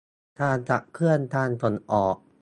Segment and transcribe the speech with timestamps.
[0.41, 2.15] การขับเคลื่อนการส่งออก